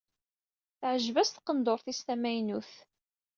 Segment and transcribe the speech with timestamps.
[0.79, 2.71] Teɛjeb-as tqendurt-is tamaynut.